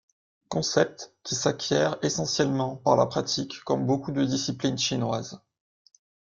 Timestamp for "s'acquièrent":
1.35-1.99